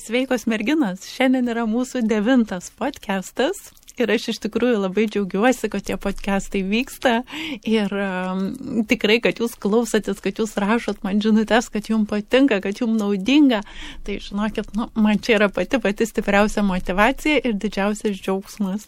[0.00, 3.58] Sveikos merginos, šiandien yra mūsų devintas podcastas
[3.98, 7.20] Ir aš iš tikrųjų labai džiaugiuosi, kad tie podcastai vyksta
[7.66, 12.80] ir um, tikrai, kad jūs klausotės, kad jūs rašot man žinutės, kad jums patinka, kad
[12.80, 13.62] jums naudinga.
[14.06, 18.86] Tai žinokit, nu, man čia yra pati pati stipriausia motivacija ir didžiausias džiaugsmas.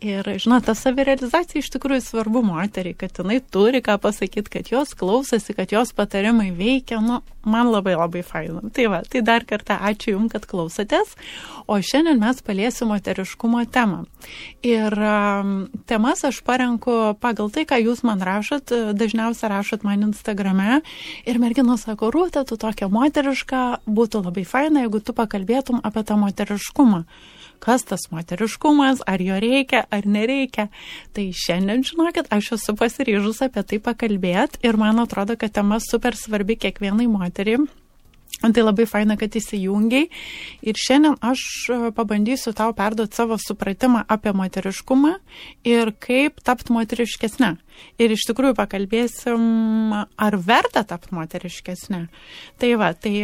[0.00, 4.94] Ir žinot, ta savirealizacija iš tikrųjų svarbu moteriai, kad jinai turi ką pasakyti, kad jos
[4.98, 7.00] klausosi, kad jos patarimai veikia.
[7.04, 8.62] Nu, man labai labai faina.
[8.74, 11.14] Tai va, tai dar kartą ačiū Jums, kad klausotės.
[11.70, 14.04] O šiandien mes paliesim moteriškumo temą.
[14.66, 15.54] Ir um,
[15.88, 20.80] temas aš parenku pagal tai, ką jūs man rašot, dažniausiai rašot man Instagrame.
[21.24, 26.20] Ir merginos sako, rūta, tu tokia moteriška, būtų labai faina, jeigu tu pakalbėtum apie tą
[26.20, 27.04] moteriškumą
[27.60, 30.70] kas tas moteriškumas, ar jo reikia, ar nereikia.
[31.12, 36.16] Tai šiandien, žinokit, aš esu pasiryžus apie tai pakalbėti ir man atrodo, kad tema super
[36.16, 37.68] svarbi kiekvienai moteriai.
[38.40, 40.06] Tai labai faina, kad įsijungiai.
[40.64, 45.12] Ir šiandien aš e, pabandysiu tau perduoti savo supratimą apie moteriškumą
[45.68, 47.52] ir kaip tapti moteriškesnė.
[48.00, 49.44] Ir iš tikrųjų pakalbėsim,
[49.92, 52.06] ar verta tapti moteriškesnė.
[52.60, 53.14] Tai va, tai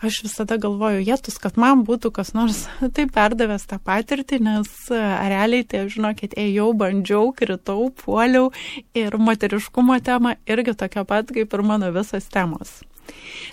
[0.00, 2.64] aš visada galvoju, jėtus, kad man būtų kas nors
[2.96, 8.48] taip perdavęs tą patirtį, nes e, realiai, tai žinokit, ėjau, bandžiau, kritau, puoliau
[8.96, 12.78] ir moteriškumo tema irgi tokia pat kaip ir mano visos temos.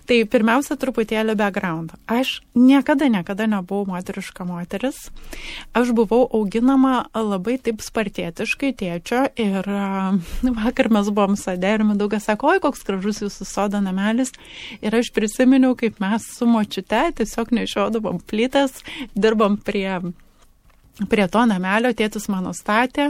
[0.06, 1.96] Tai pirmiausia, truputėlį background.
[2.12, 5.10] Aš niekada, niekada nebuvau moteriška moteris.
[5.74, 9.70] Aš buvau auginama labai taip spartietiškai tėčio ir
[10.60, 14.34] vakar mes buvom sadė ir Mindaugas sako, oi, koks gražus jūsų sodo namelis.
[14.82, 18.84] Ir aš prisiminiau, kaip mes su močiute tiesiog nešiodavom plytas,
[19.18, 19.90] dirbom prie
[21.10, 23.10] prie to namelio tėtis mano statė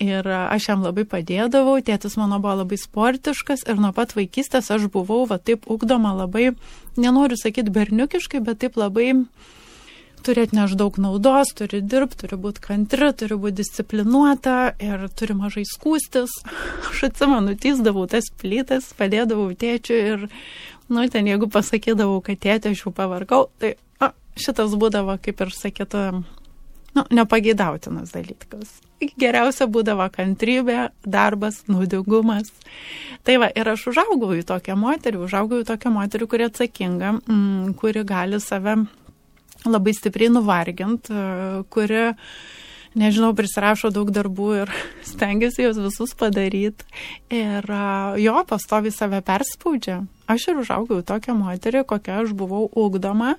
[0.00, 4.88] ir aš jam labai padėdavau, tėtis mano buvo labai sportiškas ir nuo pat vaikystės aš
[4.92, 6.54] buvau va taip ugdoma labai,
[6.96, 9.12] nenoriu sakyti berniukiškai, bet taip labai
[10.24, 15.64] turi atneš daug naudos, turi dirbti, turi būti kantri, turi būti disciplinuota ir turi mažai
[15.68, 16.34] skūstis.
[16.90, 20.26] Aš atsimenu, tysdavau tas plytas, padėdavau tėčiui ir,
[20.92, 25.54] nu, ten jeigu pasakydavau, kad tėtė aš jau pavargau, tai a, šitas būdavo, kaip ir
[25.56, 26.04] sakytų,
[26.96, 28.78] nu, nepageidautinas dalykas.
[29.20, 32.50] Geriausia būdavo kantrybė, darbas, naudingumas.
[33.24, 37.76] Tai va, ir aš užaugau į tokią moterį, užaugau į tokią moterį, kuri atsakinga, mm,
[37.80, 38.76] kuri gali save
[39.68, 41.14] labai stipriai nuvarginti,
[41.72, 42.06] kuri
[42.98, 44.72] nežinau, prisirašo daug darbų ir
[45.12, 46.88] stengiasi juos visus padaryti.
[47.32, 47.66] Ir
[48.20, 50.02] jo pastovi save perspaudžia.
[50.30, 53.32] Aš ir užaugau tokią moterį, kokią aš buvau ugdoma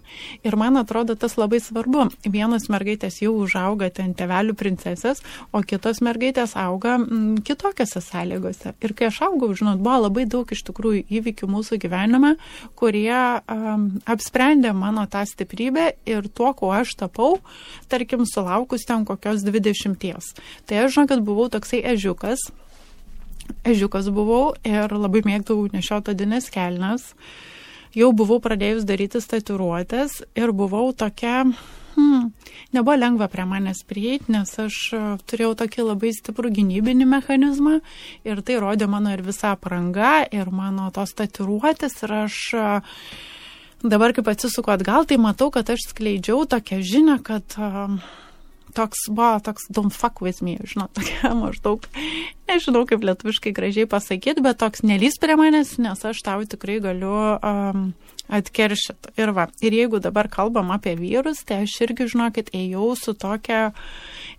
[0.43, 2.09] ir man atrodo tas labai svarbu.
[2.27, 5.21] Vienos mergaitės jau užauga ten tevelių princesės,
[5.55, 8.73] o kitos mergaitės auga m, mm, kitokiose sąlygose.
[8.83, 12.33] Ir kai aš augau, žinot, buvo labai daug iš tikrųjų įvykių mūsų gyvenime,
[12.75, 17.37] kurie um, apsprendė mano tą stiprybę ir tuo, kuo aš tapau,
[17.87, 20.33] tarkim, sulaukus ten kokios dvidešimties.
[20.67, 22.51] Tai aš, žinokit, buvau toksai ežiukas
[23.67, 27.11] ežiukas buvau ir labai mėgdavau nešioti odinės kelnes.
[27.95, 31.43] Jau buvau pradėjus daryti statiruotės ir buvau tokia,
[31.97, 32.29] hmm,
[32.71, 37.81] nebuvo lengva prie manęs prieiti, nes aš e, turėjau tokį labai stiprų gynybinį mechanizmą
[38.23, 42.65] ir tai rodė mano ir visa apranga ir mano tos statiruotės ir aš e,
[43.83, 47.97] dabar kaip atsisuku atgal, tai matau, kad aš skleidžiau tokią žinią, kad uh,
[48.75, 51.87] toks buvo toks don't fuck with me, žinot, tokia maždaug,
[52.49, 57.13] nežinau kaip lietuviškai gražiai pasakyti, bet toks nelys prie manęs, nes aš tau tikrai galiu
[57.37, 57.91] um,
[58.31, 59.13] atkeršyti.
[59.19, 63.71] Ir va, ir jeigu dabar kalbam apie vyrus, tai aš irgi, žinokit, ėjau su tokia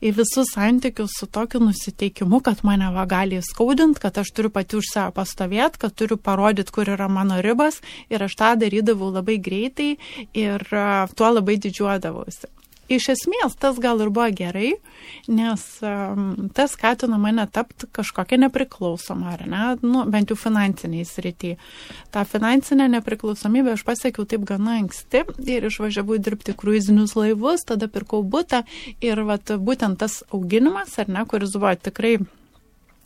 [0.02, 4.80] į visus santykius su tokiu nusiteikimu, kad mane va gali skaudinti, kad aš turiu pati
[4.80, 9.38] už save pastovėti, kad turiu parodyti, kur yra mano ribas ir aš tą darydavau labai
[9.42, 9.92] greitai
[10.32, 12.50] ir uh, tuo labai didžiuodavausi.
[12.92, 14.74] Iš esmės tas gal ir buvo gerai,
[15.30, 21.54] nes um, tas skatino mane tapti kažkokią nepriklausomą, ar ne, nu, bent jau finansiniai srity.
[22.12, 28.20] Ta finansinė nepriklausomybė aš pasiekiau taip gana anksti ir išvažiavau dirbti kruizinius laivus, tada pirkau
[28.22, 28.64] būtą
[29.00, 32.18] ir vat, būtent tas auginimas, ar ne, kuris buvo tikrai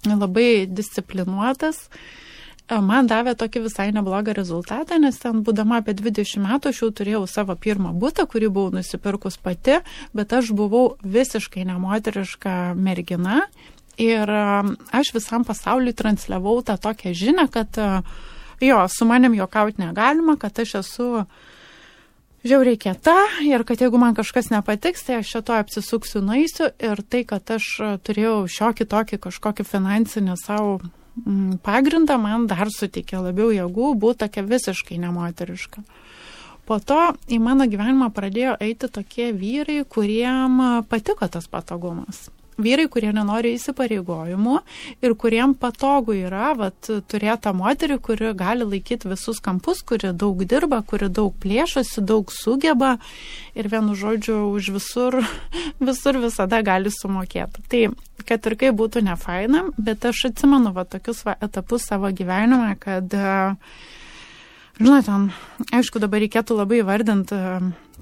[0.06, 2.25] labai disciplinuotas, uh,
[2.70, 7.22] man davė tokį visai neblogą rezultatą, nes ten būdama apie 20 metų aš jau turėjau
[7.30, 9.80] savo pirmą būtą, kurį buvau nusipirkus pati,
[10.16, 13.46] bet aš buvau visiškai nemoteriška mergina.
[13.96, 17.78] Ir aš visam pasauliu transliavau tą tokią žinę, kad
[18.60, 21.24] jo, su manim juokauti negalima, kad aš esu
[22.46, 23.16] žiauriai kieta
[23.46, 27.72] ir kad jeigu man kažkas nepatiks, tai aš šito apsisuksiu, naisiu ir tai, kad aš
[28.04, 30.78] turėjau šiokį tokį kažkokį finansinį savo
[31.66, 35.84] pagrindą man dar suteikė labiau jėgų būti tokia visiškai nemoteriška.
[36.66, 36.98] Po to
[37.30, 40.58] į mano gyvenimą pradėjo eiti tokie vyrai, kuriem
[40.90, 42.26] patiko tas patogumas
[42.60, 44.56] vyrai, kurie nenori įsipareigojimų
[45.04, 50.42] ir kuriem patogu yra vat, turėti tą moterį, kuri gali laikyti visus kampus, kuri daug
[50.48, 52.96] dirba, kuri daug plėšosi, daug sugeba
[53.54, 55.20] ir vienu žodžiu už visur,
[55.88, 57.66] visur visada gali sumokėti.
[57.70, 57.82] Tai
[58.26, 62.72] kad ir kaip būtų ne faina, bet aš atsimenu va, tokius va, etapus savo gyvenime,
[62.80, 63.54] kad uh,
[64.76, 65.22] Žinot, ten,
[65.72, 67.36] aišku, dabar reikėtų labai vardinti,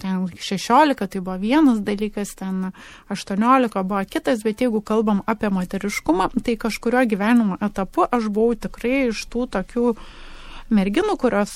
[0.02, 2.70] ten 16 tai buvo vienas dalykas, ten
[3.08, 9.08] 18 buvo kitas, bet jeigu kalbam apie moteriškumą, tai kažkurio gyvenimo etapu aš buvau tikrai
[9.08, 9.94] iš tų tokių
[10.74, 11.52] merginų, kurios,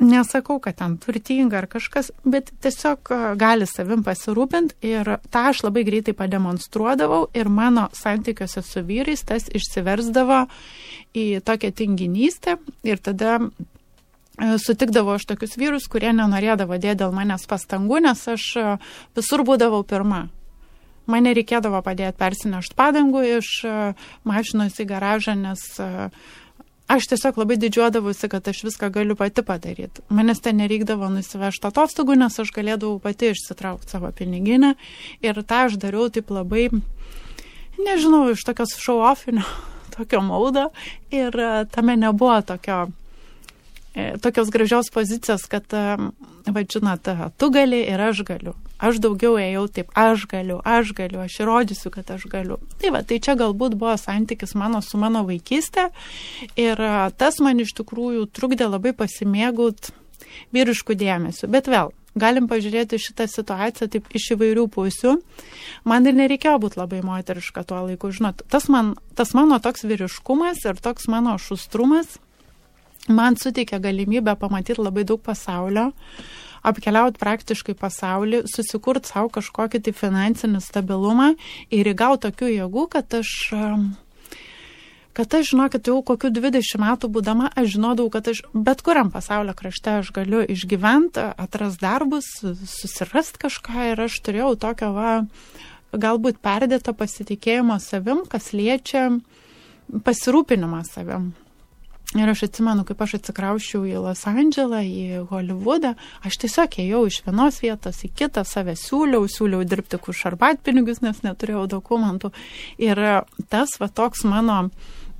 [0.00, 3.10] nesakau, kad ten turtinga ar kažkas, bet tiesiog
[3.40, 9.48] gali savim pasirūpinti ir tą aš labai greitai pademonstruodavau ir mano santykiuose su vyrais tas
[9.48, 10.44] išsiversdavo
[11.16, 13.79] į tokią tinginystę ir tada E,
[14.40, 18.66] sutikdavau aš tokius vyrus, kurie nenorėdavo dėti dėl manęs pastangų, nes aš e,
[19.16, 20.28] visur būdavau pirma.
[21.10, 23.74] Mane reikėdavo padėti persinešti padangų iš e,
[24.28, 25.64] mašinos į garažą, nes
[26.90, 30.04] aš tiesiog labai didžiuodavausi, kad aš viską galiu pati padaryti.
[30.08, 34.72] Manęs ten nereikdavo nusivežti atostogų, nes aš galėdavau pati išsitraukti savo piniginę
[35.26, 36.70] ir tą aš dariau taip labai,
[37.76, 39.44] nežinau, iš tokios show-offinio,
[39.96, 40.70] tokio maudo
[41.12, 41.36] ir
[41.74, 42.99] tame nebuvo tokio E,
[43.94, 45.96] tokios gražios pozicijos, kad, e,
[46.46, 48.54] vadžinat, tu gali ir aš galiu.
[48.78, 52.60] Aš daugiau ėjau taip, aš galiu, aš galiu, aš įrodysiu, kad aš galiu.
[52.80, 55.90] Tai va, tai čia galbūt buvo santykis mano su mano vaikystė
[56.56, 59.90] ir e, tas man iš tikrųjų trukdė labai pasimėgut
[60.54, 61.50] vyriškų dėmesių.
[61.50, 65.18] Bet vėl, galim pažiūrėti šitą situaciją taip iš įvairių pusių.
[65.84, 68.14] Man ir nereikėjo būti labai moteriška tuo laiku.
[68.14, 72.20] Žinot, tas, man, tas mano toks vyriškumas ir toks mano šustrumas
[73.12, 75.90] man suteikia galimybę pamatyti labai daug pasaulio,
[76.66, 81.32] apkeliauti praktiškai pasaulį, susikurti savo kažkokį tai finansinį stabilumą
[81.72, 83.34] ir įgauti tokių jėgų, kad aš
[85.12, 89.54] kad aš žinokit, jau kokiu 20 metų būdama, aš žinodavau, kad aš bet kuriam pasaulio
[89.58, 95.12] krašte aš galiu išgyventi, atras darbus, susirast kažką ir aš turėjau tokio, va,
[95.92, 99.08] galbūt perdėto pasitikėjimo savim, kas liečia
[100.06, 101.32] pasirūpinimą savim.
[102.18, 105.92] Ir aš atsimenu, kaip aš atsikrauščiau į Los Andželą, į Hollywoodą,
[106.26, 111.22] aš tiesiog ėjau iš vienos vietos į kitą, save siūliau, siūliau dirbti už arbatpinigius, nes
[111.22, 112.32] neturėjau dokumentų.
[112.82, 112.98] Ir
[113.46, 114.58] tas va toks mano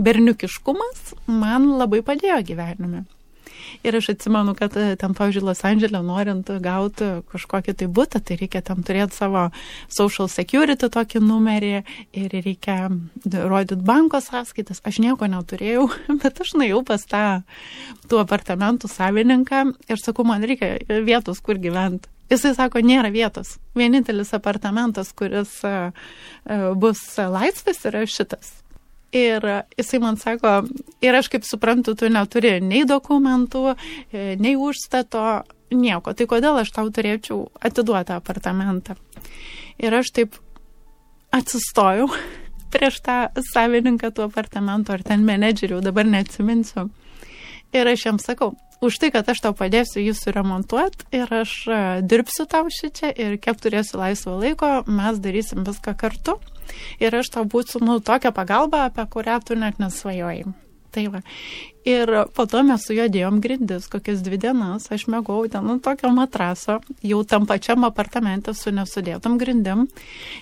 [0.03, 3.05] berniukiškumas man labai padėjo gyvenime.
[3.87, 8.39] Ir aš atsimenu, kad e, ten, pavyzdžiui, Los Andželė, norint gauti kažkokį tai būtą, tai
[8.41, 9.47] reikia tam turėti savo
[9.89, 11.73] social security tokį numerį
[12.21, 12.79] ir reikia
[13.25, 14.83] rodyti banko sąskaitas.
[14.87, 15.89] Aš nieko neturėjau,
[16.23, 17.27] bet aš nuėjau pas tą
[18.11, 20.77] tų apartamentų savininką ir sakau, man reikia
[21.07, 22.11] vietos, kur gyventi.
[22.31, 23.57] Jisai sako, nėra vietos.
[23.75, 25.75] Vienintelis apartamentas, kuris e,
[26.47, 28.53] e, bus laisvas, yra šitas.
[29.11, 29.43] Ir
[29.75, 30.61] jisai man sako,
[31.03, 33.63] ir aš kaip suprantu, tu neturi nei dokumentų,
[34.13, 35.43] e, nei užstato,
[35.75, 36.15] nieko.
[36.15, 38.95] Tai kodėl aš tau turėčiau atiduoti apartamentą?
[39.83, 40.39] Ir aš taip
[41.35, 42.07] atsistojau
[42.75, 43.19] prieš tą
[43.51, 46.87] savininką tų apartamentų ar ten menedžerių, dabar neatsiminsiu.
[47.75, 51.81] Ir aš jam sakau, už tai, kad aš tau padėsiu jį suremontuoti ir aš e,
[52.07, 56.39] dirbsiu tau šičia ir kiek turėsiu laisvo laiko, mes darysim viską kartu
[57.03, 60.51] ir aš tau būsiu, nu, tokia pagalba, apie kurią tu net nesvajojai.
[60.91, 61.21] Tai va.
[61.87, 65.79] Ir po to mes su juo dėjom grindis, kokias dvi dienas, aš mėgau ten nu,
[65.83, 69.87] tokio matraso, jau tam pačiam apartamente su nesudėtam grindim.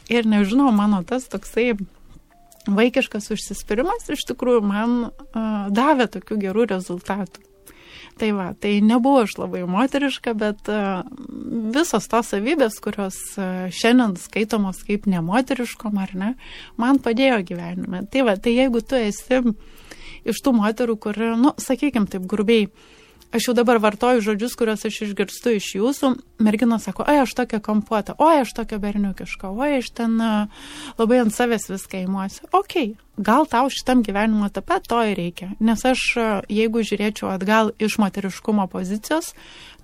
[0.09, 1.75] Ir nežinau, mano tas toksai
[2.69, 7.48] vaikiškas užsispyrimas iš tikrųjų man uh, davė tokių gerų rezultatų.
[8.19, 11.07] Tai va, tai nebuvo aš labai moteriška, bet uh,
[11.75, 16.31] visos tos savybės, kurios uh, šiandien skaitomos kaip nemoteriškom ar ne,
[16.81, 18.03] man padėjo gyvenime.
[18.11, 19.43] Tai va, tai jeigu tu esi
[20.29, 22.67] iš tų moterų, kur, nu, sakykime taip grubiai,
[23.31, 26.15] aš jau dabar vartoju žodžius, kuriuos aš išgirstu iš jūsų.
[26.43, 30.19] Mergina sako, oi, aš tokia kampuota, oi, aš tokia berniukiška, oi, aš ten
[30.99, 32.51] labai ant savęs viską įmuosiu.
[32.51, 32.81] Ok,
[33.19, 35.51] gal tau šitam gyvenimo etape to ir reikia.
[35.61, 36.05] Nes aš,
[36.53, 39.33] jeigu žiūrėčiau atgal iš moteriškumo pozicijos,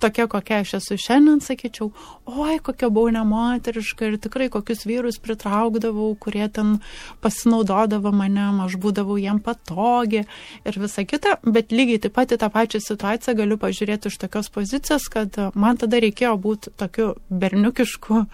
[0.03, 1.91] tokia kokia aš esu šiandien, sakyčiau,
[2.31, 6.79] oi, kokia buvau nemoteriška ir tikrai kokius vyrus pritraukdavau, kurie ten
[7.25, 12.51] pasinaudodavo mane, aš būdavau jiem patogi ir visa kita, bet lygiai taip pat į tą
[12.55, 18.25] pačią situaciją galiu pažiūrėti iš tokios pozicijos, kad man tada reikėjo būti tokiu berniukišku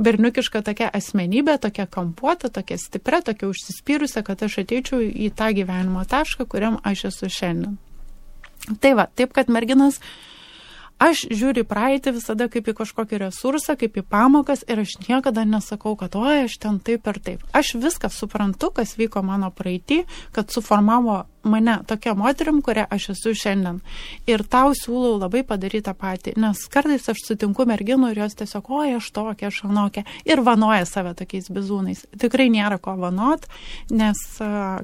[0.00, 6.04] berniukiška tokia asmenybė, tokia kampuota, tokia stipria, tokia užsispyrusi, kad aš ateičiau į tą gyvenimo
[6.08, 7.78] tašką, kuriam aš esu šiandien.
[8.80, 10.00] Tai va, taip kad merginas
[11.00, 15.94] aš žiūriu praeitį visada kaip į kažkokį resursą, kaip į pamokas ir aš niekada nesakau,
[16.00, 17.44] kad oi, aš ten taip ir taip.
[17.56, 20.04] Aš viską suprantu, kas vyko mano praeitį,
[20.36, 23.80] kad suformavo mane tokia moterim, kuria aš esu šiandien.
[24.30, 28.70] Ir tau siūlau labai padaryti tą patį, nes kartais aš sutinku merginų ir jos tiesiog,
[28.80, 32.04] oi, aš tokia, aš anokia, ir vanoja save tokiais bizūnais.
[32.20, 33.46] Tikrai nėra ko vanot,
[33.90, 34.22] nes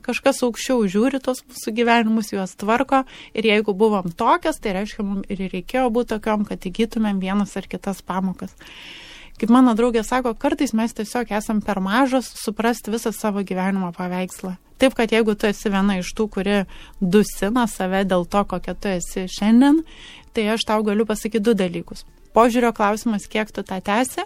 [0.06, 3.04] kažkas aukščiau žiūri tos mūsų gyvenimus, juos tvarko
[3.36, 7.68] ir jeigu buvom tokias, tai reiškia, mums ir reikėjo būti tokiom, kad įgytumėm vienas ar
[7.70, 8.54] kitas pamokas.
[9.37, 14.55] Kaip mano draugė sako, kartais mes tiesiog esam per mažos suprasti visą savo gyvenimo paveikslą.
[14.81, 16.57] Taip, kad jeigu tu esi viena iš tų, kuri
[17.00, 19.83] dusina save dėl to, kokia tu esi šiandien,
[20.37, 22.05] tai aš tau galiu pasakyti du dalykus.
[22.37, 24.25] Požiūrio klausimas, kiek tu tą tęsi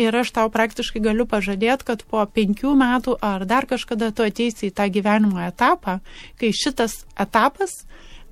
[0.00, 4.68] ir aš tau praktiškai galiu pažadėti, kad po penkių metų ar dar kažkada tu ateisi
[4.68, 5.98] į tą gyvenimo etapą,
[6.36, 7.82] kai šitas etapas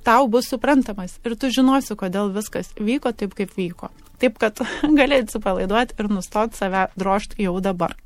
[0.04, 3.88] tau bus suprantamas ir tu žinosi, kodėl viskas vyko taip, kaip vyko.
[4.22, 4.60] Taip, kad
[4.98, 7.96] gali atsipalaiduoti ir nustoti save drošti jau dabar.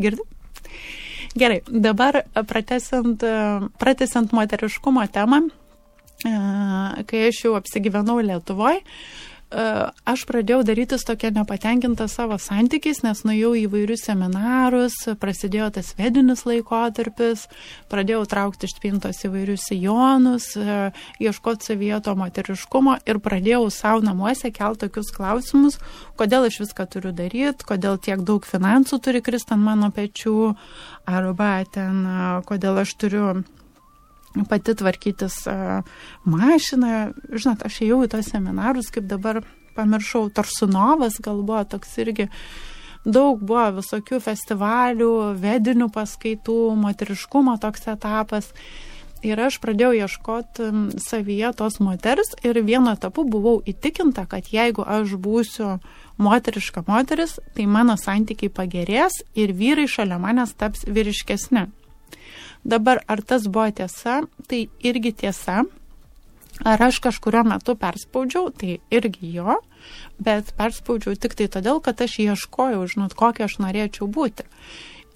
[0.00, 0.24] Girdi?
[1.38, 3.22] Gerai, dabar pratesant,
[3.78, 5.44] pratesant moteriškumo temą,
[7.06, 8.80] kai aš jau apsigyvenau Lietuvoje,
[9.50, 16.44] aš pradėjau darytis tokia nepatenkinta savo santykiais, nes nuėjau į vairius seminarus, prasidėjo tas vedinis
[16.46, 17.46] laikotarpis,
[17.90, 20.52] pradėjau traukti iš spintos įvairius sijonus,
[21.18, 25.80] ieškoti savieto moteriškumo ir pradėjau savo namuose kelti tokius klausimus,
[26.20, 30.54] kodėl aš viską turiu daryti, kodėl tiek daug finansų turi krist ant mano pečių,
[31.10, 32.06] arba ten,
[32.46, 33.40] kodėl aš turiu
[34.48, 35.42] pati tvarkytis
[36.24, 37.12] mašiną.
[37.30, 39.42] Žinot, aš ėjau į tos seminarus, kaip dabar
[39.76, 42.28] pamiršau, Tarsunovas gal buvo toks irgi.
[43.00, 45.10] Daug buvo visokių festivalių,
[45.40, 48.50] vedinių paskaitų, moteriškumo toks etapas.
[49.24, 50.68] Ir aš pradėjau ieškoti
[51.04, 55.74] savyje tos moters ir vienu etapu buvau įtikinta, kad jeigu aš būsiu
[56.20, 61.66] moteriška moteris, tai mano santykiai pagerės ir vyrai šalia manęs taps vyriškesni.
[62.64, 65.64] Dabar, ar tas buvo tiesa, tai irgi tiesa.
[66.60, 69.54] Ar aš kažkurio metu perspaudžiau, tai irgi jo,
[70.20, 74.44] bet perspaudžiau tik tai todėl, kad aš ieškojau, žinot, kokia aš norėčiau būti.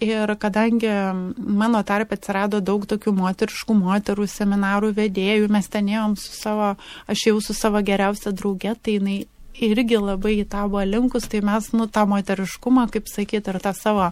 [0.05, 0.89] Ir kadangi
[1.37, 6.73] mano tarp atsirado daug tokių moteriškų moterų seminarų vedėjų, mes ten ėjom su savo,
[7.07, 9.19] aš jau su savo geriausia draugė, tai jinai
[9.63, 13.75] irgi labai į tą buvo linkus, tai mes, nu, tą moteriškumą, kaip sakyti, ir tą
[13.77, 14.11] savo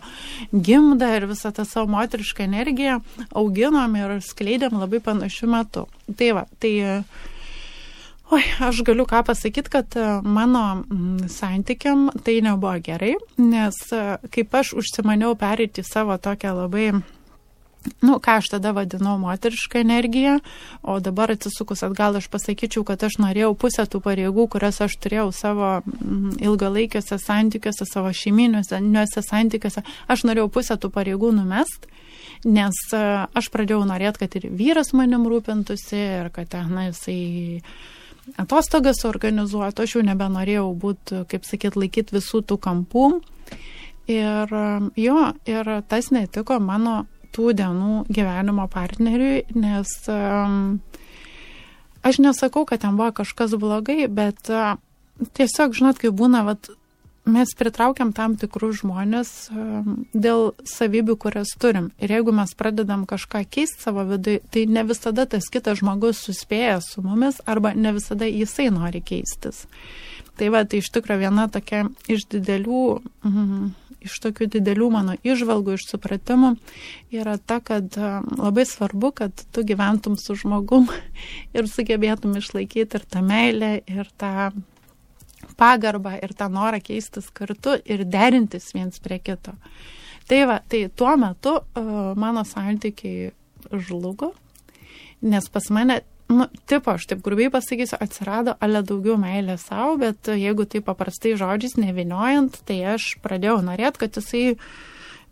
[0.52, 3.00] gimdą ir visą tą savo moterišką energiją
[3.34, 5.86] auginom ir skleidėm labai panašiu metu.
[6.16, 6.74] Tai va, tai...
[8.32, 9.92] Oi, aš galiu ką pasakyti, kad
[10.24, 13.80] mano mm, santykiam tai nebuvo gerai, nes
[14.32, 16.86] kaip aš užsimaniau perėti savo tokią labai
[18.02, 20.38] nu, ką aš tada vadinau moterišką energiją,
[20.82, 25.30] o dabar atsisukus atgal aš pasakyčiau, kad aš norėjau pusę tų pareigų, kurias aš turėjau
[25.36, 25.70] savo
[26.42, 31.88] ilgalaikiuose santykiuose, savo šeiminiuose santykiuose, aš norėjau pusę tų pareigų numest,
[32.44, 33.02] nes e,
[33.38, 37.62] aš pradėjau norėti, kad ir vyras manim rūpintųsi ir kad ten jisai
[38.38, 43.06] atostogas organizuotų, aš jau nebenorėjau būti, kaip sakyt, laikyti visų tų kampų.
[44.10, 44.50] Ir
[44.98, 50.78] jo, ir tas netiko mano tų dienų gyvenimo partneriui, nes um,
[52.06, 54.76] aš nesakau, kad ten buvo kažkas blogai, bet uh,
[55.38, 56.70] tiesiog, žinot, kai būna, vat,
[57.24, 61.90] mes pritraukiam tam tikrus žmonės um, dėl savybių, kurias turim.
[62.02, 66.80] Ir jeigu mes pradedam kažką keisti savo vidui, tai ne visada tas kitas žmogus suspėja
[66.82, 69.66] su mumis arba ne visada jisai nori keistis.
[70.38, 72.82] Tai va, tai iš tikrųjų viena tokia iš didelių
[73.28, 73.70] mm,
[74.06, 76.54] iš tokių didelių mano išvalgų, iš supratimų
[77.14, 80.88] yra ta, kad e, labai svarbu, kad tu gyventum su žmogum
[81.56, 84.50] ir sugebėtum išlaikyti ir tą meilę, ir tą
[85.58, 89.54] pagarbą, ir tą norą keistis kartu ir derintis viens prie kito.
[90.28, 93.32] Tai va, tai tuo metu uh, mano santykiai
[93.72, 94.30] žlugo,
[95.22, 96.00] nes pas mane
[96.32, 101.36] nu, tipo, aš taip grubiai pasakysiu, atsirado ale daugiau meilės savo, bet jeigu taip paprastai
[101.40, 104.56] žodžiais neviniojant, tai aš pradėjau norėti, kad jisai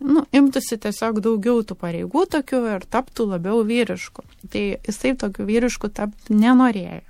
[0.00, 4.24] nu, imtųsi tiesiog daugiau tų pareigų tokių ir taptų labiau vyrišku.
[4.52, 7.02] Tai jisai tokiu vyrišku tapti nenorėjo.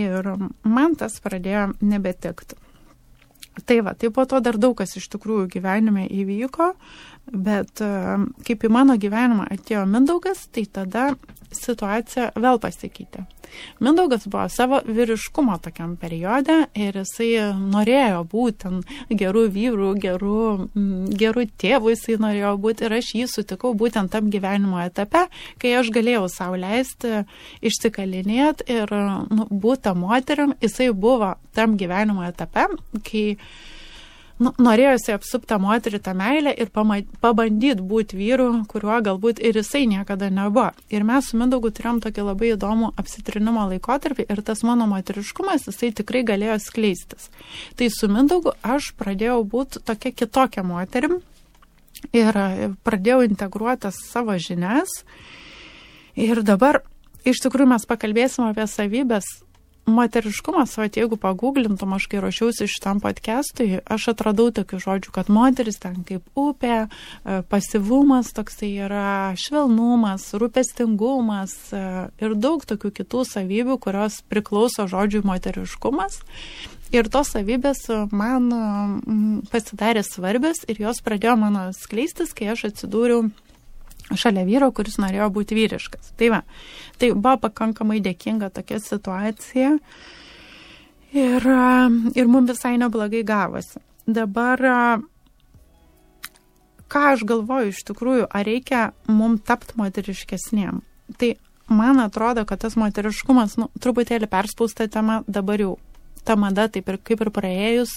[0.00, 0.26] Ir
[0.62, 2.58] man tas pradėjo nebetikti.
[3.66, 6.70] Tai va, tai po to dar daug kas iš tikrųjų gyvenime įvyko,
[7.30, 7.82] bet
[8.46, 11.10] kaip į mano gyvenimą atėjo Mindaugas, tai tada
[11.54, 13.24] situacija vėl pasikeitė.
[13.82, 18.70] Mindaugas buvo savo vyriškumo tokiam periode ir jisai norėjo būti
[19.18, 20.42] gerų vyrų, gerų,
[21.22, 25.26] gerų tėvų, jisai norėjo būti ir aš jį sutikau būtent tam gyvenimo etape,
[25.58, 27.24] kai aš galėjau savo leisti
[27.66, 28.94] išsikalinėti ir
[29.34, 32.68] nu, būti moterim, jisai buvo tam gyvenimo etape,
[33.06, 33.24] kai
[34.40, 40.30] nu, norėjosi apsuptą moterį tą meilę ir pabandyti būti vyru, kuriuo galbūt ir jisai niekada
[40.32, 40.70] nebuvo.
[40.92, 45.92] Ir mes su Mindaugu turėjom tokį labai įdomų apsitrinimo laikotarpį ir tas mano moteriškumas, jisai
[45.96, 47.28] tikrai galėjo skleistis.
[47.76, 51.20] Tai su Mindaugu aš pradėjau būti tokia kitokia moterim
[52.16, 52.40] ir
[52.86, 55.02] pradėjau integruotas savo žinias.
[56.18, 56.80] Ir dabar
[57.28, 59.28] iš tikrųjų mes pakalbėsim apie savybės
[59.94, 65.80] moteriškumas, o jeigu paguglintum, aš kai ruošiausi šitam podcastui, aš atradau tokių žodžių, kad moteris
[65.82, 71.84] ten kaip upė, e, pasivumas toksai yra, švelnumas, rūpestingumas e,
[72.22, 76.22] ir daug tokių kitų savybių, kurios priklauso žodžiui moteriškumas.
[76.90, 78.48] Ir tos savybės man
[79.52, 83.28] pasidarė svarbios ir jos pradėjo mano skleistis, kai aš atsidūriau
[84.16, 86.12] šalia vyro, kuris norėjo būti vyriškas.
[86.18, 86.40] Tai va,
[86.98, 89.76] tai buvo pakankamai dėkinga tokia situacija
[91.12, 91.48] ir,
[92.14, 93.82] ir mums visai neblogai gavosi.
[94.10, 94.62] Dabar,
[96.90, 100.80] ką aš galvoju iš tikrųjų, ar reikia mums tapti moteriškesniem?
[101.20, 101.34] Tai
[101.70, 105.76] man atrodo, kad tas moteriškumas, nu, truputėlį perspausta tema dabar jau.
[106.26, 107.92] Ta mada, taip ir kaip ir praėjus,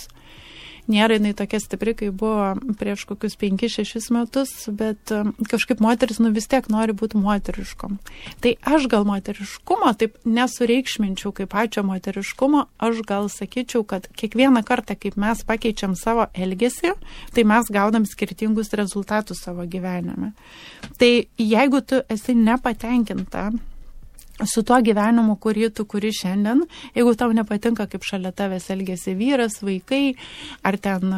[0.91, 6.31] nėra jinai tokia stipri, kaip buvo prieš kokius 5-6 metus, bet um, kažkaip moteris nu
[6.35, 7.97] vis tiek nori būti moteriškom.
[8.43, 14.97] Tai aš gal moteriškumo taip nesureikšminčiau kaip pačio moteriškumo, aš gal sakyčiau, kad kiekvieną kartą,
[14.99, 16.95] kaip mes pakeičiam savo elgesį,
[17.35, 20.33] tai mes gaunam skirtingus rezultatus savo gyvenime.
[20.99, 23.51] Tai jeigu tu esi nepatenkinta
[24.41, 26.63] su tuo gyvenimu, kurį tu kuri šiandien,
[26.97, 30.15] jeigu tau nepatinka, kaip šalia tavęs elgesi vyras, vaikai,
[30.65, 31.13] ar ten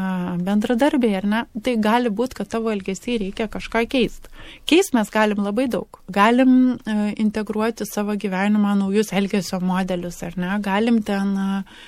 [0.45, 4.33] bendradarbiai, ar ne, tai gali būti, kad tavo elgesį reikia kažką keisti.
[4.69, 6.01] Keist mes galim labai daug.
[6.11, 6.75] Galim
[7.15, 11.85] integruoti savo gyvenimą naujus elgesio modelius, ar ne, galim ten uh,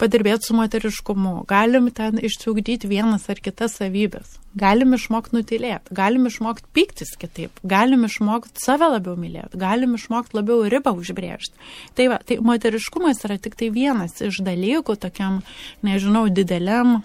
[0.00, 6.68] padirbėti su moteriškumu, galim ten išsiugdyti vienas ar kitas savybės, galim išmokti nutilėti, galim išmokti
[6.76, 11.56] pyktis kitaip, galim išmokti save labiau mylėti, galim išmokti labiau ribą užbrėžti.
[11.98, 15.40] Tai, va, tai moteriškumas yra tik tai vienas iš dalykų tokiam,
[15.86, 17.00] nežinau, dideliam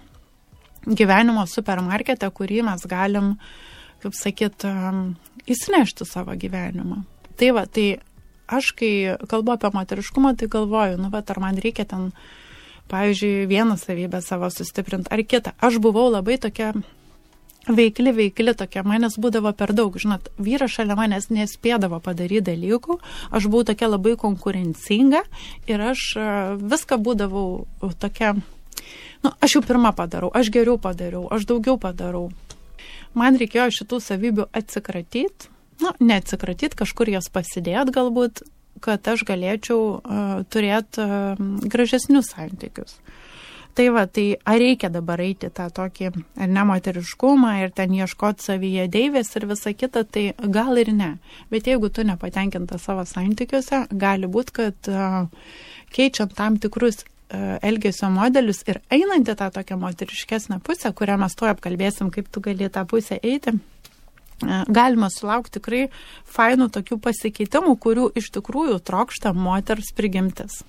[0.86, 3.34] gyvenimo supermarkete, kurį mes galim,
[4.02, 5.16] kaip sakyt, um,
[5.48, 7.02] įsinešti savo gyvenimą.
[7.38, 7.98] Tai va, tai
[8.48, 8.92] aš kai
[9.30, 12.10] kalbu apie moteriškumą, tai galvoju, nu, bet ar man reikia ten
[12.90, 15.54] pavyzdžiui, vieną savybę savo sustiprinti ar kitą.
[15.60, 16.72] Aš buvau labai tokia
[17.68, 22.98] veikli, veikli tokia, manęs būdavo per daug, žinot, vyras šalia manęs nespėdavo padaryti dalykų,
[23.34, 25.22] aš buvau tokia labai konkurencinga
[25.68, 26.26] ir aš e,
[26.58, 27.66] viską būdavau
[28.00, 28.34] tokia,
[29.24, 32.28] nu, aš jau pirmą padarau, aš geriau padariau, aš daugiau padarau.
[33.16, 35.50] Man reikėjo šitų savybių atsikratyti,
[35.82, 38.44] nu, neatsikratyti, kažkur jas pasidėt galbūt,
[38.82, 42.98] kad aš galėčiau uh, turėti uh, gražesnius santykius.
[43.78, 46.08] Tai va, tai ar reikia dabar eiti tą tokį
[46.50, 51.12] nemoteriškumą ir ten ieškoti savyje deivės ir visa kita, tai gal ir ne.
[51.52, 55.30] Bet jeigu tu nepatenkinta savo santykiuose, gali būti, kad uh,
[55.94, 61.44] keičiant tam tikrus elgesio modelius ir einant į tą tokią moteriškesnę pusę, kurią mes to
[61.44, 63.77] apkalbėsim, kaip tu gali tą pusę eiti, E,
[64.40, 65.84] galima sulaukti tikrai
[66.28, 70.62] fainų tokių pasikeitimų, kurių iš tikrųjų trokšta moters prigimtis.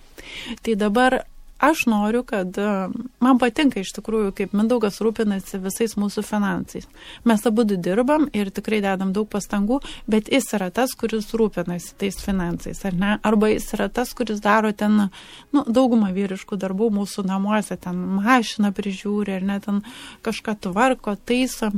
[0.65, 1.21] Tai dabar
[1.59, 2.87] aš noriu, kad e,
[3.19, 6.87] man patinka iš tikrųjų, kaip Mindaugas rūpinasi visais mūsų finansais.
[7.27, 12.19] Mes abu dirbam ir tikrai dedam daug pastangų, bet jis yra tas, kuris rūpinasi tais
[12.23, 13.11] finansais, ar ne?
[13.27, 15.09] Arba jis yra tas, kuris daro ten
[15.51, 19.83] nu, daugumą vyriškų darbų mūsų namuose, ten mašiną prižiūri, ar net ten
[20.23, 21.73] kažką tvarko, taiso.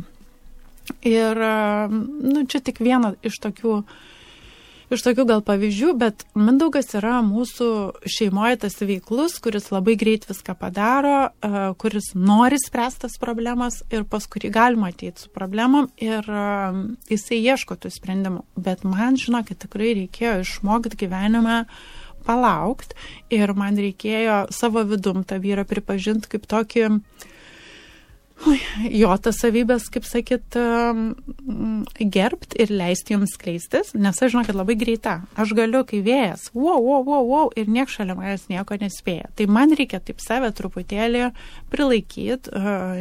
[1.01, 1.37] Ir
[1.91, 3.81] nu, čia tik viena iš tokių,
[4.93, 7.69] iš tokių gal pavyzdžių, bet Mindaugas yra mūsų
[8.09, 11.31] šeimoje tas veiklus, kuris labai greit viską padaro,
[11.81, 16.27] kuris nori spręstas problemas ir pas kurį galima ateiti su problemom ir
[17.09, 18.45] jisai ieško tų sprendimų.
[18.59, 21.65] Bet man, žinokit, tikrai reikėjo išmokti gyvenime
[22.21, 22.93] palaukti
[23.33, 27.29] ir man reikėjo savo vidum tą vyrą pripažinti kaip tokį uh,
[29.01, 30.57] jo tas savybės, kaip sakyt,
[32.13, 35.19] gerbt ir leisti jums skleistis, nes aš žinau, kad labai greita.
[35.39, 39.29] Aš galiu, kai vėjas, wow, wow, wow, wow, ir niek šalia manęs nieko nespėja.
[39.37, 41.29] Tai man reikia taip save truputėlį
[41.73, 42.55] prilaikyti,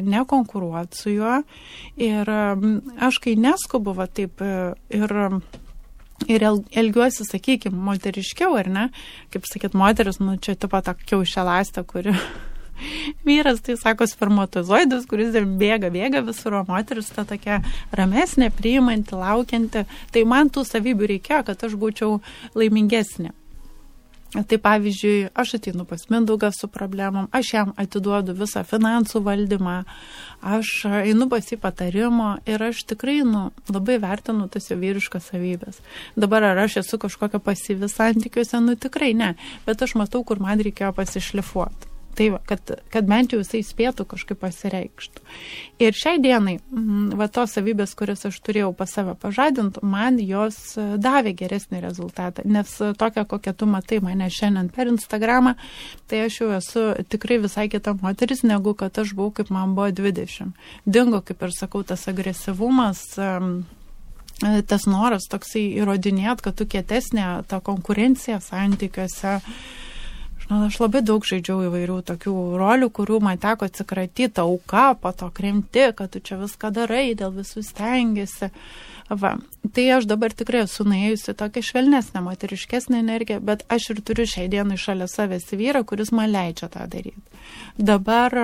[0.06, 1.40] nekonkuruoti su juo.
[2.00, 4.44] Ir aš kai neskubu, va taip,
[4.92, 5.18] ir
[6.28, 8.84] ir elgiuosi, sakykime, moteriškiau, ar ne,
[9.32, 12.12] kaip sakyt, moteris, nu čia tipo ta kiaušelastė, kuri
[13.26, 17.60] vyras, tai sako, spermatozoidas, kuris bėga, bėga visur, o moteris ta tokia
[17.96, 19.86] ramesnė, priimanti, laukianti.
[20.14, 22.18] Tai man tų savybių reikėjo, kad aš būčiau
[22.58, 23.34] laimingesnė.
[24.30, 29.80] Tai pavyzdžiui, aš ateinu pas Mindaugą su problemom, aš jam atiduodu visą finansų valdymą,
[30.46, 35.82] aš einu pas jį patarimo ir aš tikrai nu, labai vertinu tas jo vyriškas savybės.
[36.14, 39.34] Dabar ar aš esu kažkokia pasyvi santykiuose, nu tikrai ne,
[39.66, 41.89] bet aš matau, kur man reikėjo pasišlifuoti.
[42.14, 45.22] Tai va, kad, kad bent jau jisai spėtų kažkaip pasireikštų.
[45.80, 50.58] Ir šiai dienai, mm, va tos savybės, kurias aš turėjau pas save pažadinti, man jos
[50.74, 52.44] e, davė geresnį rezultatą.
[52.44, 55.54] Nes e, tokia, kokia tu matai mane šiandien per Instagramą,
[56.10, 59.92] tai aš jau esu tikrai visai kita moteris, negu kad aš buvau, kaip man buvo
[60.02, 60.50] 20.
[60.84, 63.34] Dingo, kaip ir sakau, tas agresyvumas e,
[64.40, 69.38] tas noras toksai įrodinėt, kad tu kietesnė, ta konkurencija santykiuose
[70.50, 75.28] Na, aš labai daug žaidžiau įvairių tokių rolių, kurių man teko atsikratyti, auka, po to
[75.30, 78.50] kremti, kad tu čia viską darai, dėl visų stengiasi.
[79.10, 79.36] Va.
[79.60, 84.48] Tai aš dabar tikrai esu nuėjusi tokią švelnesnę, moteriškesnę energiją, bet aš ir turiu šiai
[84.48, 87.20] dienai šalia savęs vyrą, kuris man leidžia tą daryti.
[87.76, 88.34] Dabar,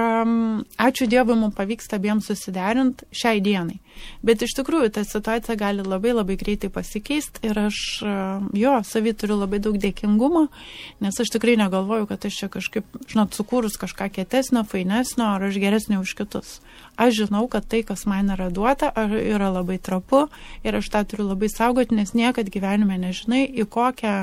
[0.80, 3.78] ačiū Dievui, mums pavyksta abiem susiderinti šiai dienai.
[4.24, 7.80] Bet iš tikrųjų, ta situacija gali labai labai greitai pasikeisti ir aš
[8.56, 10.46] jo, savį turiu labai daug dėkingumo,
[11.04, 15.60] nes aš tikrai negalvoju, kad aš čia kažkaip, žinot, sukūrus kažką kietesnio, fainesnio, ar aš
[15.64, 16.58] geresnė už kitus.
[16.96, 20.26] Aš žinau, kad tai, kas man yra duota, yra labai trapu
[20.64, 24.16] ir aš tą turiu labai saugoti, nes niekad gyvenime nežinai, į kokią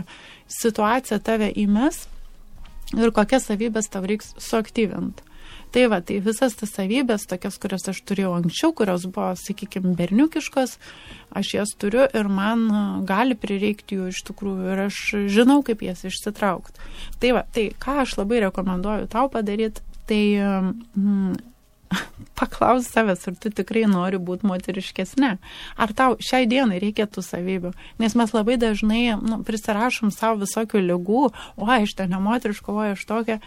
[0.51, 2.05] situaciją tave įmes
[2.97, 5.31] ir kokias savybės tau reiks suaktyvinti.
[5.73, 10.75] Tai va, tai visas tas savybės, tokias, kurias aš turėjau anksčiau, kurios buvo, sakykime, berniukiškos,
[11.33, 12.67] aš jas turiu ir man
[13.09, 14.99] gali prireikti jų iš tikrųjų ir aš
[15.33, 16.77] žinau, kaip jas išsitraukti.
[17.17, 21.41] Tai va, tai ką aš labai rekomenduoju tau padaryti, tai mm,
[22.39, 25.31] paklaus savęs, ar tu tikrai nori būti moteriškesnė.
[25.77, 27.73] Ar tau šiai dienai reikia tų savybių.
[28.01, 31.23] Nes mes labai dažnai nu, prisirašom savo visokių lygų,
[31.57, 33.39] o aš ten nemoteriška, o aš tokia.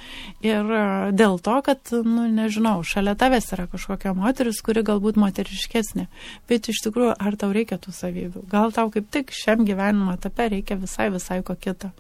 [0.45, 0.85] Ir e,
[1.17, 6.09] dėl to, kad, nu, nežinau, šalia tavęs yra kažkokia moteris, kuri galbūt moteriškesnė.
[6.51, 8.47] Bet iš tikrųjų, ar tau reikia tų savybių?
[8.53, 11.93] Gal tau kaip tik šiam gyvenimo etape reikia visai, visai ko kito.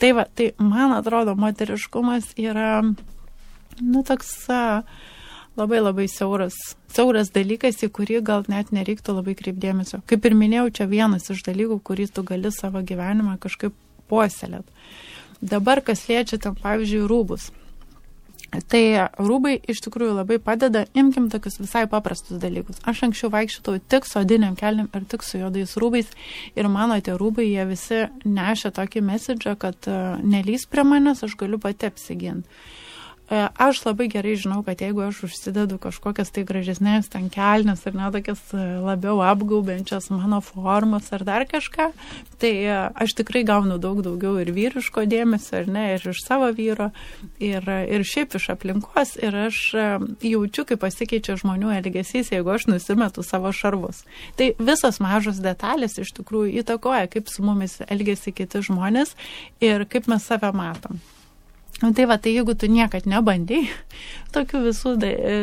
[0.00, 2.82] Tai va, tai man atrodo, moteriškumas yra,
[3.80, 4.36] nu, toks.
[4.50, 5.10] Uh,
[5.56, 6.56] labai labai siauras,
[6.92, 10.02] siauras dalykas, į kurį gal net nereiktų labai kreipdėmėsio.
[10.08, 13.76] Kaip ir minėjau, čia vienas iš dalykų, kurį tu gali savo gyvenimą kažkaip
[14.10, 14.68] puoselėt.
[15.42, 17.50] Dabar, kas liečia tam, pavyzdžiui, rūbus.
[18.68, 22.82] Tai rūbai iš tikrųjų labai padeda, imkim tokius visai paprastus dalykus.
[22.84, 26.10] Aš anksčiau vaikščiau tik su odiniam kelniam ir tik su juodais rūbais
[26.52, 31.38] ir mano tie rūbai, jie visi nešia tokį message, kad uh, nelys prie manęs, aš
[31.40, 32.44] galiu pati apsiginti.
[33.32, 37.94] E, aš labai gerai žinau, kad jeigu aš užsidedu kažkokias tai gražesnės ten kelnes ar
[37.96, 41.86] ne tokias e, labiau apgaubiančias mano formas ar dar kažką,
[42.42, 46.50] tai e, aš tikrai gaunu daug daugiau ir vyriško dėmesio, ar ne, ir iš savo
[46.58, 46.90] vyro,
[47.40, 49.62] ir, ir šiaip iš aplinkos, ir aš
[50.20, 54.04] jaučiu, kaip pasikeičia žmonių elgesys, jeigu aš nusimetu savo šarvus.
[54.36, 59.16] Tai visas mažos detalės iš tikrųjų įtakoja, kaip su mumis elgesi kiti žmonės
[59.64, 61.00] ir kaip mes save matom.
[61.82, 63.64] Nu, tai va, tai jeigu tu niekad nebandai
[64.34, 64.90] tokių visų,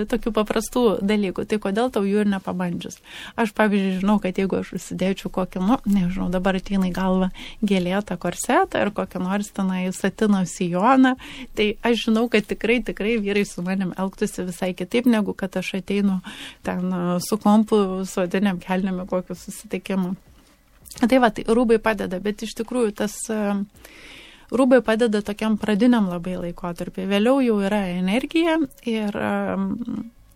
[0.07, 3.01] tokių paprastų dalykų, tai kodėl tau jų ir nepabandžius?
[3.35, 7.27] Aš, pavyzdžiui, žinau, kad jeigu aš užsidėčiau kokį, nu, nežinau, dabar ateina į galvą
[7.59, 11.17] gėlėtą korsetą ar kokią nors tenai satino sijoną,
[11.59, 15.73] tai aš žinau, kad tikrai, tikrai vyrai su manim elgtųsi visai kitaip, negu kad aš
[15.81, 16.21] ateinu
[16.63, 20.15] ten su kompu, su odiniam kelniam į kokį susitikimą.
[21.03, 23.59] Tai va, tai rūbai padeda, bet iš tikrųjų tas uh,
[24.51, 27.09] rūbai padeda tokiam pradiniam labai laikotarpiai.
[27.09, 28.57] Vėliau jau yra energija
[28.87, 29.19] ir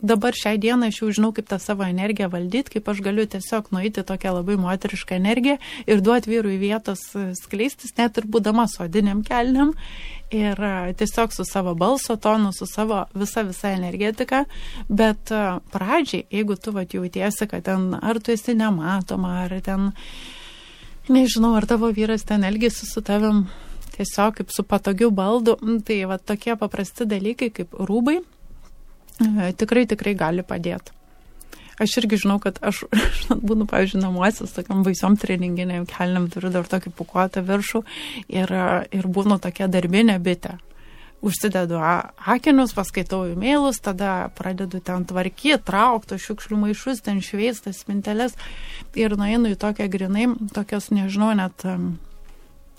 [0.04, 3.70] dabar šiai dienai aš jau žinau, kaip tą savo energiją valdyti, kaip aš galiu tiesiog
[3.74, 5.56] nueiti tokią labai moterišką energiją
[5.88, 7.06] ir duoti vyrui vietos
[7.40, 9.74] skleistis, net ir būdama sodiniam kelniam.
[10.34, 14.44] Ir uh, tiesiog su savo balso tonu, su savo visa visa energetika.
[14.90, 19.92] Bet uh, pradžiai, jeigu tu vat jautiesi, kad ten ar tu esi nematoma, ar ten,
[21.08, 23.46] nežinau, ar tavo vyras ten elgesi su tavim
[23.98, 25.58] tiesiog kaip su patogiu baldu.
[25.62, 30.96] Mm, tai va tokie paprasti dalykai kaip rūbai e, tikrai, tikrai gali padėti.
[31.82, 32.84] Aš irgi žinau, kad aš,
[33.22, 37.82] žinot, būnu, pavyzdžiui, namuose su tokiam baisiom treninginiam kelniam, turiu dar tokį pukuotą viršų
[38.30, 38.54] ir,
[38.94, 40.60] ir būnu tokia darbinė bitė
[41.24, 41.80] užsidedu
[42.28, 48.36] akinius, paskaitau e-mailus, tada pradedu ten tvarkyti, traukti šiukšlių maišus, ten šveistas mintelės
[49.00, 51.64] ir nueinu į tokią grinai, tokios, nežinau, net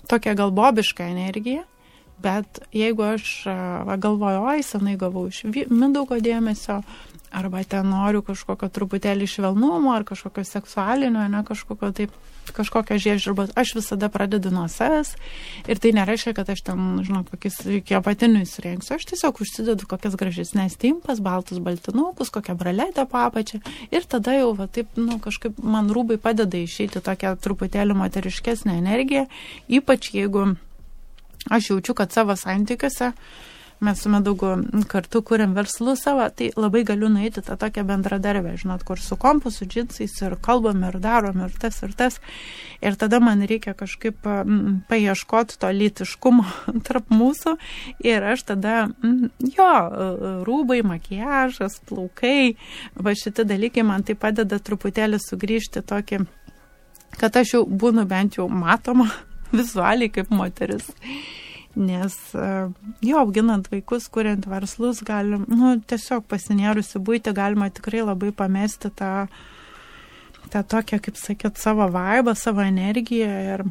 [0.07, 1.63] tokią galbobišką energiją.
[2.23, 6.79] Bet jeigu aš va, galvoju, oi, senai gavau iš Mindaugo dėmesio,
[7.35, 12.13] arba ten noriu kažkokio truputėlį švelnumo, ar kažkokio seksualinio, ne kažkokio taip,
[12.55, 15.15] kažkokio žiežirbos, aš visada pradedu nuo savęs
[15.67, 20.15] ir tai nereiškia, kad aš ten, žinau, kokius iki apatinių įsirenksiu, aš tiesiog užsidedu kokias
[20.19, 23.59] gražesnės timpas, baltus baltinukus, kokią braletę papačią
[23.91, 29.25] ir tada jau, va, taip, nu, kažkaip man rūbai padeda išeiti tokią truputėlį moteriškesnę energiją,
[29.67, 30.53] ypač jeigu
[31.49, 33.11] aš jaučiu, kad savo santykiuose
[33.79, 34.47] mes su Medaugu
[34.87, 39.51] kartu kuriam verslus savo, tai labai galiu nueiti tą tokią bendradarbę, žinot, kur su kompu,
[39.51, 42.19] su džinsais ir kalbam ir darom ir tas ir tas.
[42.81, 44.23] Ir tada man reikia kažkaip
[44.89, 46.45] paieškoti to lytiškumo
[46.87, 47.57] tarp mūsų
[48.07, 48.77] ir aš tada,
[49.57, 49.71] jo,
[50.47, 52.55] rūbai, makiažas, plaukai,
[52.95, 56.23] va šitie dalykai man tai padeda truputėlį sugrįžti tokį,
[57.19, 59.11] kad aš jau būnu bent jau matoma
[59.57, 60.91] vizualiai kaip moteris.
[61.75, 62.51] Nes e,
[63.03, 69.25] jo, auginant vaikus, kuriant verslus, galim, nu, tiesiog pasinėrusi būti, galima tikrai labai pamesti tą,
[70.53, 73.65] tą tokią, kaip sakyt, savo vaibą, savo energiją ir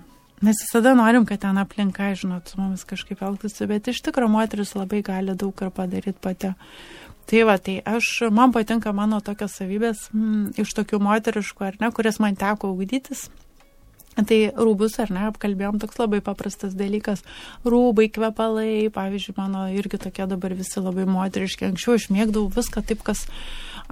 [0.45, 4.75] mes visada norim, kad ten aplinka, žinot, su mumis kažkaip elgtųsi, bet iš tikrųjų moteris
[4.77, 6.53] labai gali daug ir padaryti pati.
[7.25, 11.79] Tai va, tai aš, man patinka mano tokios savybės m, mm, iš tokių moteriškų, ar
[11.81, 13.31] ne, kurias man teko ugdytis.
[14.15, 17.25] Tai rūbus, ar ne, apkalbėjom toks labai paprastas dalykas.
[17.67, 21.67] Rūbai, kvepalai, pavyzdžiui, mano irgi tokie dabar visi labai moteriški.
[21.73, 23.25] Anksčiau aš mėgdavau viską taip, kas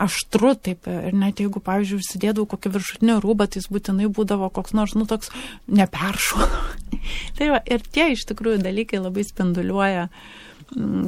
[0.03, 4.77] aštru, taip, ir net jeigu, pavyzdžiui, užsidėdavau kokį viršutinį rūbą, tai jis būtinai būdavo koks
[4.79, 5.33] nors, nu, toks
[5.67, 6.47] neperšuo.
[7.37, 10.25] tai va, ir tie iš tikrųjų dalykai labai spinduliuoja uh,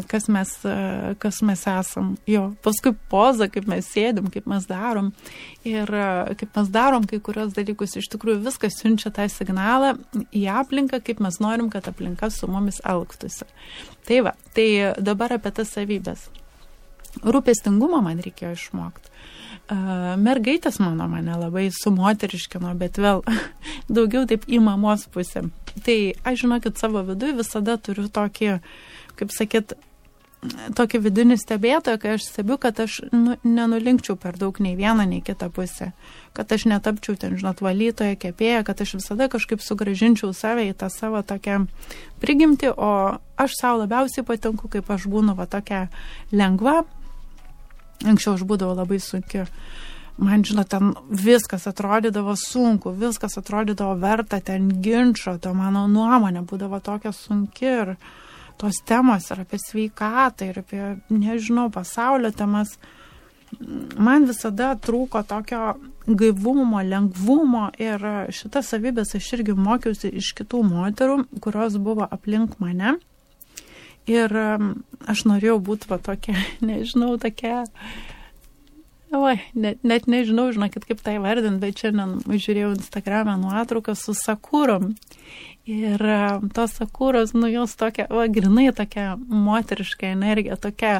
[0.09, 2.15] kas mes, e, kas mes esam.
[2.27, 5.13] Jo, paskui poza, kaip mes sėdim, kaip mes darom.
[5.69, 9.95] Ir e, kaip mes darom kai kurios dalykus, iš tikrųjų viskas siunčia tą signalą
[10.35, 13.49] į aplinką, kaip mes norim, kad aplinka su mumis elgtųsi.
[14.09, 14.69] Tai va, tai
[15.01, 16.29] dabar apie tas savybės.
[17.25, 19.13] Rūpestingumą man reikėjo išmokti.
[19.65, 23.23] Uh, mergaitės mano mane labai sumoteriškino, bet vėl
[23.97, 25.47] daugiau taip į mamos pusę.
[25.87, 25.97] Tai
[26.29, 28.67] aš žinokit savo viduje visada turiu tokį uh,
[29.19, 29.77] kaip sakyt,
[30.77, 35.23] tokį vidinį stebėtoją, kai aš stebiu, kad aš nu, nenulinkčiau per daug nei vieną, nei
[35.25, 35.93] kitą pusę.
[36.37, 40.91] Kad aš netapčiau ten, žinot, valytoje, kepėję, kad aš visada kažkaip sugražinčiau save į tą
[40.93, 41.65] savo tokią
[42.23, 45.87] prigimtį, o aš savo labiausiai patinku, kaip aš būnu va tokia
[46.33, 46.83] lengva.
[48.05, 49.47] Anksčiau aš būdavau labai sunki.
[50.15, 56.79] Man, žinot, ten viskas atrodydavo sunku, viskas atrodydavo verta, ten ginčio, to mano nuomonė būdavo
[56.85, 57.97] tokia sunki ir,
[58.61, 62.77] tos temos ir apie sveikatą, ir apie, nežinau, pasaulio temas,
[63.99, 65.75] man visada trūko tokio
[66.07, 68.03] gaivumo, lengvumo ir
[68.35, 72.99] šitas savybės aš irgi mokiausi iš kitų moterų, kurios buvo aplink mane.
[74.11, 74.75] Ir um,
[75.09, 76.37] aš norėjau būti va tokia,
[76.69, 77.63] nežinau, tokia
[79.15, 84.89] Oi, net, net nežinau, žinokit, kaip tai vardint, bet šiandien žiūrėjau Instagram'e nuotrauką su sakūrom.
[85.65, 86.21] Ir e,
[86.53, 90.99] tos sakūros, nu jos tokia, va, grinai tokia moteriška energija, tokia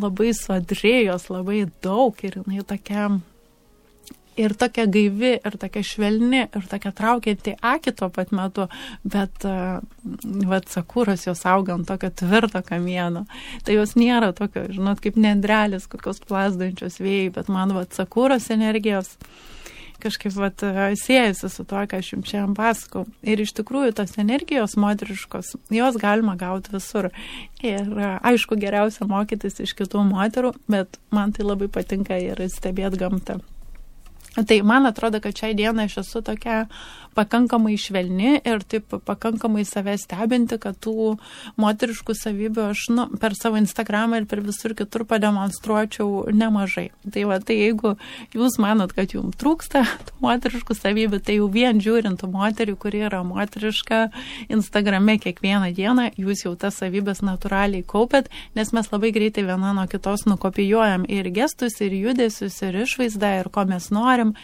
[0.00, 3.10] labai sodrėjos, labai daug ir jinai tokia
[4.36, 8.66] ir tokia gaivi, ir tokia švelni, ir tokia traukianti akį tuo pat metu,
[9.04, 9.80] bet, uh,
[10.48, 13.24] vat, sakūros jos auga ant tokio tvirto kamieno.
[13.64, 19.16] Tai jos nėra tokio, žinot, kaip nendrelis, kokios plasdančios vėjai, bet man, vat, sakūros energijos
[20.02, 20.62] kažkaip vat,
[21.00, 23.04] siejasi su to, ką aš jums šiandien pasakau.
[23.26, 27.10] Ir iš tikrųjų tos energijos moteriškos, jos galima gauti visur.
[27.64, 33.40] Ir aišku, geriausia mokytis iš kitų moterų, bet man tai labai patinka ir stebėti gamtą.
[34.36, 36.66] Tai man atrodo, kad šiai dienai aš esu tokia
[37.16, 41.16] pakankamai švelni ir taip pakankamai save stebinti, kad tų
[41.60, 46.90] moteriškų savybių aš nu, per savo Instagramą ir per visur kitur pademonstruočiau nemažai.
[47.12, 47.94] Tai va, tai jeigu
[48.36, 49.84] jūs manot, kad jums trūksta
[50.24, 54.06] moteriškų savybių, tai jau vien žiūrint moterį, kuri yra moteriška
[54.52, 59.86] Instagrame kiekvieną dieną, jūs jau tas savybės natūraliai kaupėt, nes mes labai greitai viena nuo
[59.90, 64.34] kitos nukopijuojam ir gestus, ir judesius, ir išvaizdą, ir ko mes norim.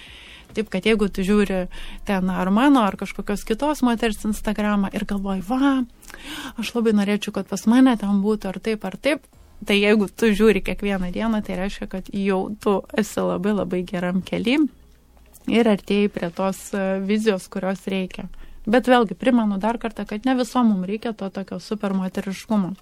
[0.52, 1.66] Taip, kad jeigu tu žiūri
[2.08, 5.78] ten ar mano, ar kažkokios kitos moters Instagramą ir galvoji, va,
[6.60, 9.24] aš labai norėčiau, kad pas mane ten būtų ar taip, ar taip,
[9.66, 14.22] tai jeigu tu žiūri kiekvieną dieną, tai reiškia, kad jau tu esi labai labai geram
[14.22, 14.58] keli
[15.50, 18.28] ir artėjai prie tos e, vizijos, kurios reikia.
[18.62, 22.74] Bet vėlgi primenu dar kartą, kad ne viso mums reikia to tokio supermoteriškumo.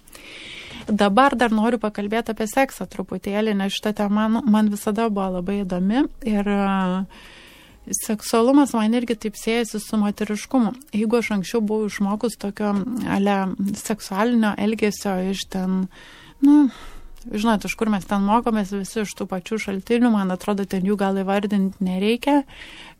[0.89, 5.61] Dabar dar noriu pakalbėti apie seksą truputėlį, nes šitą temą nu, man visada buvo labai
[5.63, 7.25] įdomi ir uh,
[7.89, 10.73] seksualumas man irgi taip siejasi su moteriškumu.
[10.93, 12.75] Jeigu aš anksčiau buvau išmokus tokio
[13.09, 13.37] ale
[13.77, 15.85] seksualinio elgesio iš ten,
[16.45, 16.57] nu,
[17.25, 20.97] žinot, iš kur mes ten mokomės, visi iš tų pačių šaltinių, man atrodo, ten jų
[20.99, 22.41] gal įvardinti nereikia,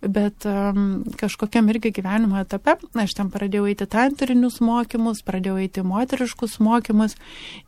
[0.02, 6.60] bet um, kažkokiam irgi gyvenimo etape aš ten pradėjau eiti tantrinius mokymus, pradėjau eiti moteriškus
[6.62, 7.18] mokymus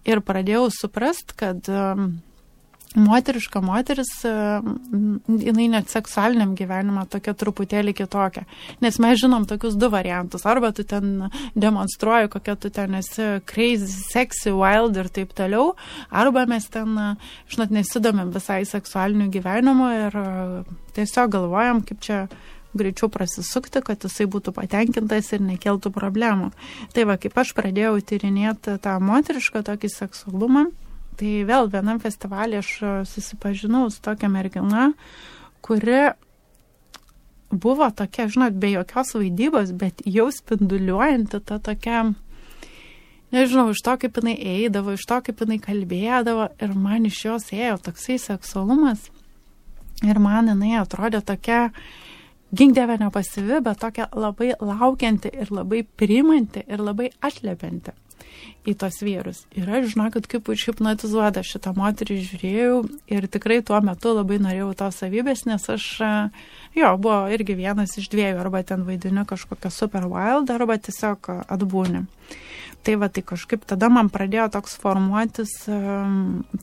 [0.10, 2.16] ir pradėjau suprast, kad um,
[2.96, 4.34] moteriška moteris, e,
[5.46, 8.46] jinai net seksualiniam gyvenimą tokia truputėlį kitokia.
[8.82, 10.46] Nes mes žinom tokius du variantus.
[10.46, 15.74] Arba tu ten demonstruoji, kokia tu ten esi crazy, sexy, wild ir taip toliau.
[16.10, 17.12] Arba mes ten, e,
[17.50, 20.28] žinot, nesidomėm visai seksualiniu gyvenimu ir e,
[20.98, 22.28] tiesiog galvojam, kaip čia
[22.74, 26.52] greičiau prasisukti, kad jisai būtų patenkintas ir nekeltų problemų.
[26.94, 30.68] Tai va, kaip aš pradėjau tyrinėti tą moterišką tokį seksualumą,
[31.20, 34.92] Tai vėl vienam festivalį aš e, susipažinau su tokia mergina,
[35.66, 36.14] kuri
[37.54, 42.06] buvo tokia, žinot, be jokios vaidybos, bet jau spinduliuojanti ta tokia,
[43.36, 47.52] nežinau, iš to, kaip jinai eidavo, iš to, kaip jinai kalbėdavo ir man iš jos
[47.54, 49.10] ėjo toksai seksualumas.
[50.04, 51.68] Ir man jinai atrodė tokia,
[52.54, 57.96] gingdėvė nepasivi, bet tokia labai laukianti ir labai priimanti ir labai atliepianti
[58.68, 59.44] į tos vyrus.
[59.58, 62.78] Ir aš žinokit, kaip užhipnotizuota šitą moterį žiūrėjau
[63.12, 65.88] ir tikrai tuo metu labai norėjau tos savybės, nes aš,
[66.78, 72.06] jo, buvo irgi vienas iš dviejų, arba ten vaidini kažkokią super wild, arba tiesiog atbūni.
[72.84, 75.54] Tai va, tai kažkaip tada man pradėjo toks formuotis,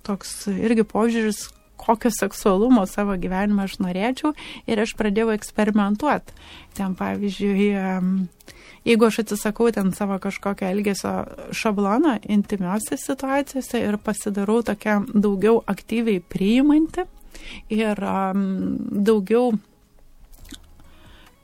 [0.05, 1.46] toks irgi požiūris,
[1.80, 4.34] kokio seksualumo savo gyvenime aš norėčiau
[4.68, 6.36] ir aš pradėjau eksperimentuoti.
[6.76, 7.70] Ten, pavyzdžiui,
[8.88, 11.14] jeigu aš atsisakau ten savo kažkokio elgesio
[11.56, 17.06] šablono intimiuose situacijose ir pasidarau tokia daugiau aktyviai priimanti
[17.72, 18.46] ir um,
[18.90, 19.52] daugiau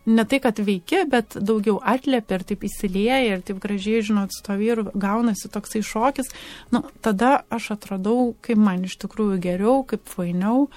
[0.07, 4.45] ne tai, kad veikia, bet daugiau atlėpia ir taip įsilieja ir taip gražiai, žinot, su
[4.47, 6.31] to vyru gaunasi toksai šokis,
[6.75, 10.69] nu, tada aš atradau, kaip man iš tikrųjų geriau, kaip fainiau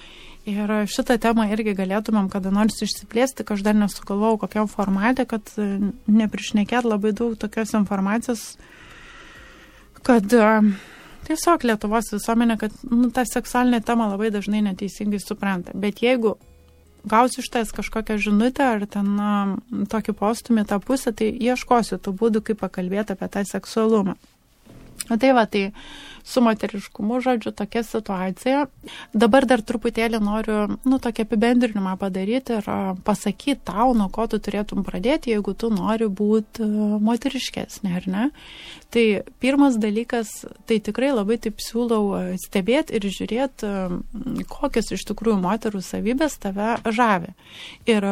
[0.50, 5.52] Ir šitą temą irgi galėtumėm kada nors išsiplėsti, kad aš dar nesugalvojau kokiam formatė, kad
[5.60, 5.68] e,
[6.08, 8.46] neprišnekėt labai daug tokios informacijos,
[10.08, 10.48] kad e,
[11.28, 15.76] tiesiog Lietuvos visuomenė, kad nu, tą seksualinę temą labai dažnai neteisingai supranta.
[15.76, 16.38] Bet jeigu
[17.08, 19.32] gausiu iš tais kažkokią žinutę ar ten na,
[19.92, 24.18] tokį postumį tą pusę, tai ieškosiu tų būdų, kaip pakalbėti apie tą seksualumą.
[25.10, 25.72] O tai va, tai
[26.30, 28.65] su moteriškumu, žodžiu, tokia situacija.
[29.13, 32.70] Dabar dar truputėlį noriu, nu, tokį apibendrinimą padaryti ir
[33.08, 36.65] pasakyti tau, nuo ko tu turėtum pradėti, jeigu tu nori būti
[37.04, 38.26] moteriškesnė, ar ne?
[38.94, 39.06] Tai
[39.42, 40.32] pirmas dalykas,
[40.70, 43.70] tai tikrai labai taip siūlau stebėti ir žiūrėti,
[44.50, 47.36] kokios iš tikrųjų moterų savybės tave žavi.
[47.89, 48.06] Ir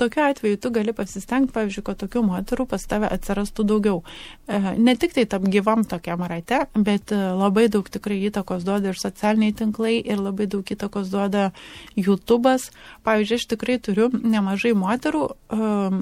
[0.00, 4.02] tokiu atveju tu gali pasistengti, pavyzdžiui, kad tokių moterų pas tave atsirastų daugiau.
[4.44, 9.00] E, ne tik tai tam gyvam tokiam rate, bet labai daug tikrai įtakos duoda ir
[9.00, 11.50] socialiniai tinklai, ir labai daug įtakos duoda
[11.98, 12.70] YouTube'as.
[13.06, 15.26] Pavyzdžiui, aš tikrai turiu nemažai moterų.
[15.50, 16.00] Um,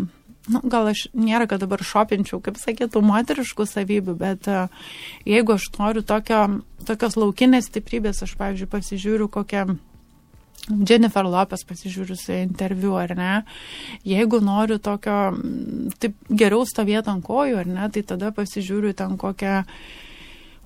[0.48, 4.72] nu, gal aš nėra, kad dabar šopinčiau, kaip sakytų, moteriškų savybių, bet uh,
[5.28, 6.44] jeigu aš noriu tokio,
[6.88, 9.68] tokios laukinės stiprybės, aš, pavyzdžiui, pasižiūriu kokią
[10.68, 13.30] Jennifer Lopez pasižiūriusi interviu, ar ne,
[14.06, 15.32] jeigu noriu tokio,
[16.00, 19.62] taip geriau stovėti ant kojų, ar ne, tai tada pasižiūriu ten kokią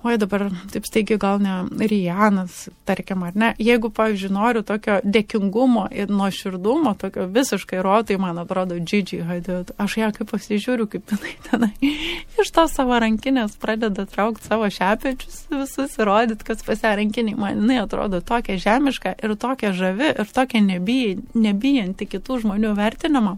[0.03, 5.85] oi dabar taip staigiai gal ne Rijanas, tarkim, ar ne, jeigu, pavyzdžiui, noriu tokio dėkingumo
[5.95, 11.35] ir nuoširdumo, tokio visiškai rotai, man atrodo, Gigi Hadid, aš ją kaip pasižiūriu, kaip jinai
[11.47, 11.93] tenai
[12.43, 17.79] iš to savo rankinės pradeda traukti savo šepečius visus ir rodyti, kas pasirankiniai, man jinai
[17.85, 23.37] atrodo tokia žemiška ir tokia žavi ir tokia nebijanti kitų žmonių vertinimo.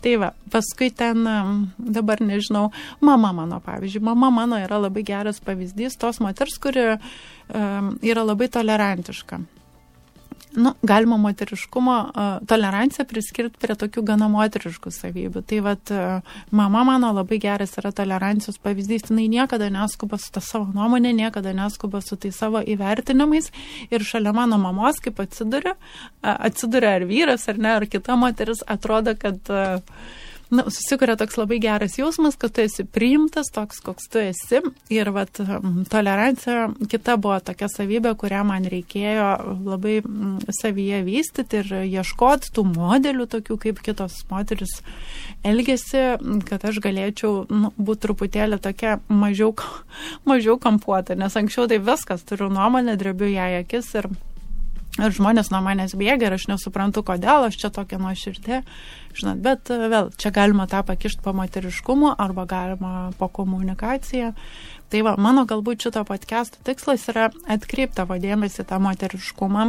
[0.00, 1.26] Tai va, paskui ten
[1.78, 2.70] dabar nežinau,
[3.04, 8.50] mama mano, pavyzdžiui, mama mano yra labai geras pavyzdys tos moters, kuri um, yra labai
[8.52, 9.40] tolerantiška
[10.56, 11.96] nu, galima moteriškumo
[12.48, 15.42] toleranciją priskirti prie tokių gana moteriškų savybių.
[15.46, 15.92] Tai vad,
[16.50, 21.54] mama mano labai geras yra tolerancijos pavyzdys, jinai niekada neskuba su tą savo nuomonę, niekada
[21.56, 23.50] neskuba su tai savo įvertinimais
[23.90, 25.76] ir šalia mano mamos, kaip atsiduria,
[26.22, 29.52] atsiduria ar vyras, ar ne, ar kita moteris, atrodo, kad
[30.50, 34.60] nu, susikuria toks labai geras jausmas, kad tu esi priimtas toks, koks tu esi.
[34.92, 35.40] Ir vat,
[35.92, 39.28] tolerancija kita buvo tokia savybė, kurią man reikėjo
[39.66, 40.00] labai
[40.60, 44.80] savyje vystyti ir ieškoti tų modelių, tokių kaip kitos moteris
[45.46, 46.02] elgesi,
[46.48, 49.54] kad aš galėčiau nu, būti truputėlį tokia mažiau,
[50.30, 54.10] mažiau kampuota, nes anksčiau tai viskas, turiu nuomonę, drebiu ją akis ir
[54.98, 58.64] Ir žmonės nuo manęs bėga ir aš nesuprantu, kodėl aš čia tokia nuoširdė.
[59.14, 64.32] Žinot, bet e, vėl, čia galima tą pakišti po moteriškumu arba galima po komunikaciją.
[64.90, 69.68] Tai va, mano galbūt šito podcast'o tikslas yra atkreipti tavo dėmesį tą moteriškumą,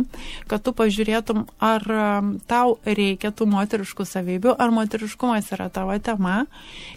[0.50, 2.08] kad tu pažiūrėtum, ar e,
[2.50, 6.48] tau reikia tų moteriškų savybių, ar moteriškumas yra tavo tema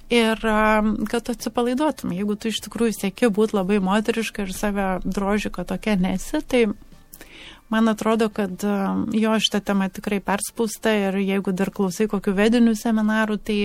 [0.09, 0.57] ir e,
[1.13, 2.17] kad tu atsipalaiduotum.
[2.17, 6.65] Jeigu tu iš tikrųjų sėki būti labai moteriška ir save droži, kad tokia nesi, tai
[7.73, 12.75] Man atrodo, kad um, jo šitą temą tikrai perspūsta ir jeigu dar klausai kokių vedinių
[12.77, 13.57] seminarų, tai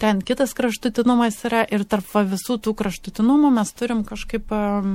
[0.00, 4.94] ten kitas kraštutinumas yra ir tarp visų tų kraštutinumų mes turim kažkaip um,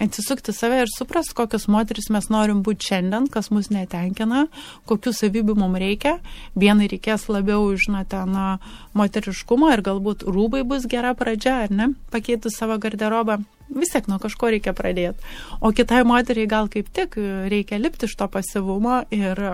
[0.00, 4.46] atsisukti save ir suprasti, kokios moteris mes norim būti šiandien, kas mus netenkina,
[4.88, 6.16] kokių savybių mums reikia.
[6.56, 8.56] Vienai reikės labiau, žinote, na,
[8.96, 14.18] moteriškumo ir galbūt rūbai bus gera pradžia, ar ne, pakeitus savo garderobą vis tiek nuo
[14.22, 15.24] kažko reikia pradėti.
[15.60, 17.18] O kitai moteriai gal kaip tik
[17.50, 19.52] reikia lipti iš to pasivumo ir e,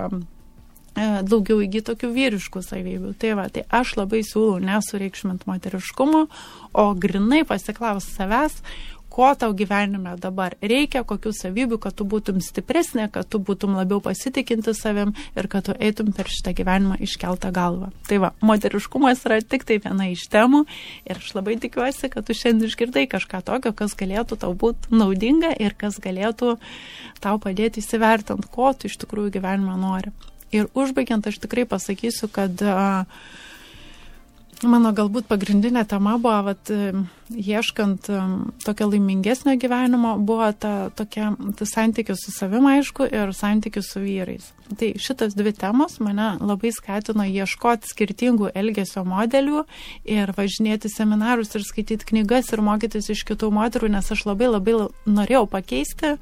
[1.27, 3.15] daugiau įgyti tokių vyriškų savybių.
[3.21, 6.25] Tai va, tai aš labai siūlau nesureikšmint moteriškumo,
[6.75, 8.61] o grinai pasiklausti savęs,
[9.15, 14.01] ko tau gyvenime dabar reikia, kokių savybių, kad tu būtum stipresnė, kad tu būtum labiau
[14.03, 17.93] pasitikinti savim ir kad tu eitum per šitą gyvenimą iškeltą galvą.
[18.09, 20.65] Tai va, moteriškumas yra tik tai viena iš temų
[21.07, 25.55] ir aš labai tikiuosi, kad tu šiandien išgirdai kažką tokio, kas galėtų tau būti naudinga
[25.63, 26.57] ir kas galėtų
[27.23, 30.11] tau padėti įsivertinti, ko tu iš tikrųjų gyvenime nori.
[30.55, 33.07] Ir užbaigiant, aš tikrai pasakysiu, kad uh,
[34.63, 36.71] Mano galbūt pagrindinė tema buvo, vat,
[37.35, 38.07] ieškant
[38.63, 44.47] tokio laimingesnio gyvenimo, buvo ta tokia ta santykių su savim, aišku, ir santykių su vyrais.
[44.79, 49.65] Tai šitas dvi temos mane labai skatino ieškoti skirtingų elgesio modelių
[50.09, 54.79] ir važinėti seminarus ir skaityti knygas ir mokytis iš kitų moterų, nes aš labai labai
[55.05, 56.15] norėjau pakeisti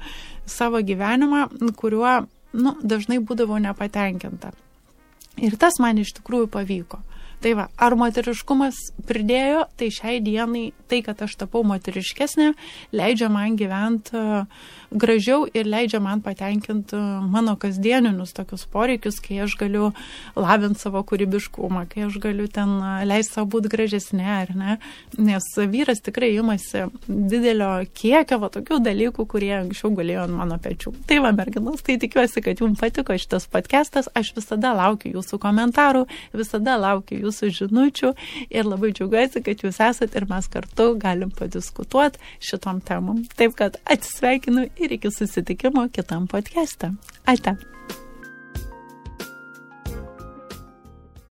[0.49, 1.47] savo gyvenimą,
[1.79, 2.23] kuriuo
[2.57, 4.51] nu, dažnai būdavau nepatenkinta.
[5.41, 6.99] Ir tas man iš tikrųjų pavyko.
[7.43, 12.53] Tai va, ar moteriškumas pridėjo, tai šiai dienai tai, kad aš tapau moteriškesnė,
[12.95, 14.45] leidžia man gyventi uh,
[14.93, 16.97] gražiau ir leidžia man patenkinti
[17.33, 19.91] mano kasdieninius tokius poreikius, kai aš galiu
[20.37, 22.75] lavinti savo kūrybiškumą, kai aš galiu ten
[23.09, 24.77] leisti savo būti gražesnė, ar ne?
[25.17, 30.93] Nes vyras tikrai imasi didelio kiekio va, tokių dalykų, kurie anksčiau galėjo ant mano pečių.
[31.09, 34.11] Tai va, merginos, tai tikiuosi, kad jums patiko šitas podcastas.
[34.13, 36.05] Aš visada laukiu jūsų komentarų,
[36.37, 38.13] visada laukiu jūsų žinučių
[38.53, 43.25] ir labai džiaugiuosi, kad jūs esat ir mes kartu galim padiskutuoti šitom temom.
[43.37, 46.93] Taip kad atsisveikinu ir iki susitikimo kitam podcast'e.
[47.25, 47.57] Ate.